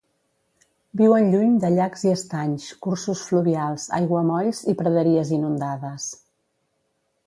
Viuen 1.01 1.29
lluny 1.33 1.51
de 1.65 1.71
llacs 1.73 2.07
i 2.07 2.11
estanys, 2.15 2.67
cursos 2.87 3.23
fluvials, 3.29 3.87
aiguamolls 4.01 4.67
i 4.75 4.79
praderies 4.83 5.39
inundades. 5.41 6.13